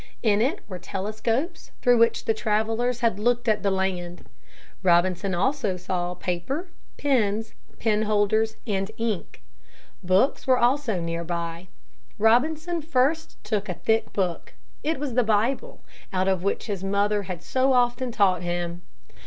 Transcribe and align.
In 0.23 0.41
it 0.41 0.61
were 0.67 0.79
telescopes 0.79 1.69
through 1.83 1.99
which 1.99 2.25
the 2.25 2.33
travelers 2.33 3.01
had 3.01 3.19
looked 3.19 3.47
at 3.47 3.61
the 3.61 3.69
land. 3.69 4.27
Robinson 4.81 5.33
saw 5.33 5.43
also 5.43 6.15
paper, 6.15 6.69
pens, 6.97 7.53
pen 7.77 8.01
holders 8.01 8.55
and 8.65 8.89
ink. 8.97 9.43
Books 10.01 10.47
were 10.47 10.57
also 10.57 10.99
near 10.99 11.23
by. 11.23 11.67
Robinson 12.17 12.81
first 12.81 13.37
took 13.43 13.69
a 13.69 13.75
thick 13.75 14.11
book. 14.11 14.55
It 14.81 14.99
was 14.99 15.13
the 15.13 15.21
Bible, 15.23 15.83
out 16.11 16.27
of 16.27 16.41
which 16.41 16.65
his 16.65 16.83
mother 16.83 17.21
had 17.29 17.43
so 17.43 17.71
often 17.71 18.11
taught 18.11 18.41
him. 18.41 18.81